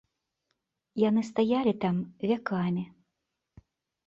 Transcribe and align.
Яны 1.01 1.21
стаялі 1.31 1.73
там 1.83 1.95
вякамі! 2.29 2.83